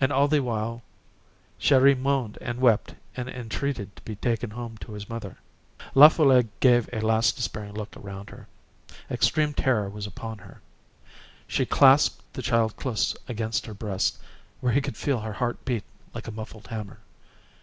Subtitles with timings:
[0.00, 0.80] And all the while
[1.60, 5.36] Chéri moaned and wept and entreated to be taken home to his mother.
[5.94, 8.46] La Folle gave a last despairing look around her.
[9.10, 10.62] Extreme terror was upon her.
[11.46, 14.18] She clasped the child close against her breast,
[14.62, 15.84] where he could feel her heart beat
[16.14, 17.00] like a muffled hammer.